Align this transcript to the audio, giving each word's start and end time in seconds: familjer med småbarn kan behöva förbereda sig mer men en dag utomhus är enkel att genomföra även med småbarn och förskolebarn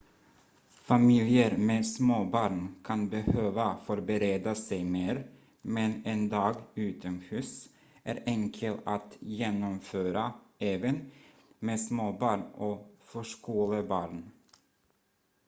familjer 0.69 1.57
med 1.57 1.87
småbarn 1.87 2.75
kan 2.83 3.09
behöva 3.09 3.77
förbereda 3.85 4.55
sig 4.55 4.83
mer 4.83 5.29
men 5.61 6.05
en 6.05 6.29
dag 6.29 6.55
utomhus 6.75 7.69
är 8.03 8.23
enkel 8.25 8.77
att 8.85 9.17
genomföra 9.19 10.33
även 10.59 11.11
med 11.59 11.81
småbarn 11.81 12.41
och 12.41 12.87
förskolebarn 13.03 14.31